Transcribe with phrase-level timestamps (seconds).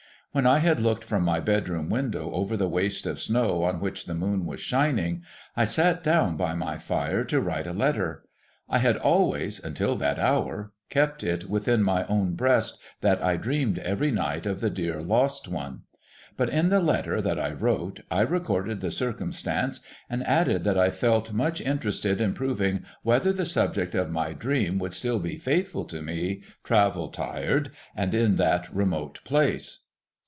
[0.33, 4.05] When I had looked from my bedroom window over the waste of snow on which
[4.05, 5.23] the moon was shining,
[5.57, 8.23] I sat down by my fire to write a letter.
[8.69, 13.77] I had always, until that hour, kept it within my own breast that I dreamed
[13.79, 15.81] every night of the dear lost one.
[16.37, 20.91] But in the letter that I wrote I recorded the circumstance, and added that I
[20.91, 25.83] felt much interested in proving whether the subject of my dream would still be faithful
[25.87, 29.79] to me, travel tired, and in that remote place.